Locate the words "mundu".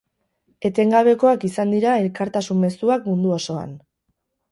3.11-3.35